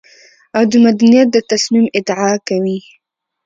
[0.57, 2.79] او د مدنيت د تصميم ادعا کوي.